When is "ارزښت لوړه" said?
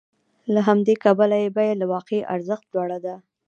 2.35-2.99